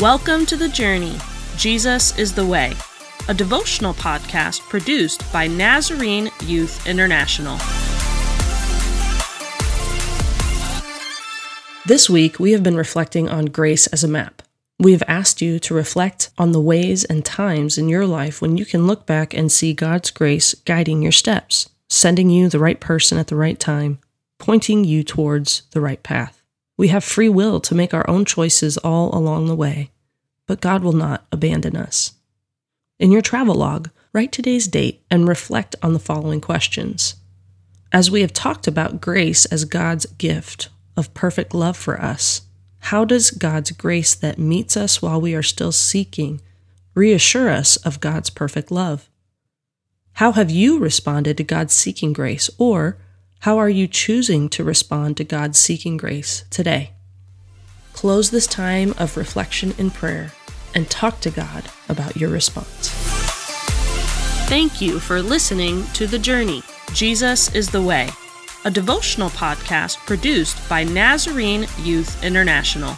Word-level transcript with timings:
Welcome 0.00 0.46
to 0.46 0.56
the 0.56 0.68
journey. 0.68 1.16
Jesus 1.56 2.16
is 2.16 2.32
the 2.32 2.46
way, 2.46 2.72
a 3.26 3.34
devotional 3.34 3.94
podcast 3.94 4.60
produced 4.68 5.24
by 5.32 5.48
Nazarene 5.48 6.30
Youth 6.44 6.86
International. 6.86 7.56
This 11.86 12.08
week, 12.08 12.38
we 12.38 12.52
have 12.52 12.62
been 12.62 12.76
reflecting 12.76 13.28
on 13.28 13.46
grace 13.46 13.88
as 13.88 14.04
a 14.04 14.08
map. 14.08 14.42
We 14.78 14.92
have 14.92 15.02
asked 15.08 15.42
you 15.42 15.58
to 15.58 15.74
reflect 15.74 16.30
on 16.38 16.52
the 16.52 16.60
ways 16.60 17.02
and 17.02 17.24
times 17.24 17.76
in 17.76 17.88
your 17.88 18.06
life 18.06 18.40
when 18.40 18.56
you 18.56 18.64
can 18.64 18.86
look 18.86 19.04
back 19.04 19.34
and 19.34 19.50
see 19.50 19.74
God's 19.74 20.12
grace 20.12 20.54
guiding 20.64 21.02
your 21.02 21.10
steps, 21.10 21.70
sending 21.88 22.30
you 22.30 22.48
the 22.48 22.60
right 22.60 22.78
person 22.78 23.18
at 23.18 23.26
the 23.26 23.34
right 23.34 23.58
time, 23.58 23.98
pointing 24.38 24.84
you 24.84 25.02
towards 25.02 25.62
the 25.72 25.80
right 25.80 26.04
path. 26.04 26.37
We 26.78 26.88
have 26.88 27.04
free 27.04 27.28
will 27.28 27.60
to 27.60 27.74
make 27.74 27.92
our 27.92 28.08
own 28.08 28.24
choices 28.24 28.78
all 28.78 29.14
along 29.14 29.46
the 29.46 29.56
way, 29.56 29.90
but 30.46 30.62
God 30.62 30.82
will 30.82 30.92
not 30.92 31.26
abandon 31.30 31.76
us. 31.76 32.12
In 32.98 33.12
your 33.12 33.20
travel 33.20 33.56
log, 33.56 33.90
write 34.14 34.32
today's 34.32 34.68
date 34.68 35.02
and 35.10 35.28
reflect 35.28 35.76
on 35.82 35.92
the 35.92 35.98
following 35.98 36.40
questions. 36.40 37.16
As 37.92 38.10
we 38.10 38.20
have 38.20 38.32
talked 38.32 38.66
about 38.66 39.00
grace 39.00 39.44
as 39.46 39.64
God's 39.64 40.06
gift 40.06 40.68
of 40.96 41.12
perfect 41.14 41.52
love 41.52 41.76
for 41.76 42.00
us, 42.00 42.42
how 42.78 43.04
does 43.04 43.32
God's 43.32 43.72
grace 43.72 44.14
that 44.14 44.38
meets 44.38 44.76
us 44.76 45.02
while 45.02 45.20
we 45.20 45.34
are 45.34 45.42
still 45.42 45.72
seeking 45.72 46.40
reassure 46.94 47.48
us 47.48 47.76
of 47.78 48.00
God's 48.00 48.30
perfect 48.30 48.70
love? 48.70 49.08
How 50.14 50.32
have 50.32 50.50
you 50.50 50.78
responded 50.78 51.36
to 51.36 51.44
God's 51.44 51.72
seeking 51.72 52.12
grace, 52.12 52.50
or 52.58 52.98
how 53.40 53.58
are 53.58 53.68
you 53.68 53.86
choosing 53.86 54.48
to 54.50 54.64
respond 54.64 55.16
to 55.16 55.24
God's 55.24 55.58
seeking 55.58 55.96
grace 55.96 56.44
today? 56.50 56.90
Close 57.92 58.30
this 58.30 58.46
time 58.46 58.94
of 58.98 59.16
reflection 59.16 59.74
in 59.78 59.90
prayer 59.90 60.32
and 60.74 60.90
talk 60.90 61.20
to 61.20 61.30
God 61.30 61.64
about 61.88 62.16
your 62.16 62.30
response. 62.30 62.90
Thank 64.48 64.80
you 64.80 64.98
for 64.98 65.22
listening 65.22 65.84
to 65.94 66.06
The 66.06 66.18
Journey. 66.18 66.62
Jesus 66.92 67.54
is 67.54 67.70
the 67.70 67.82
Way, 67.82 68.08
a 68.64 68.70
devotional 68.70 69.30
podcast 69.30 69.98
produced 70.06 70.68
by 70.68 70.84
Nazarene 70.84 71.66
Youth 71.82 72.24
International. 72.24 72.96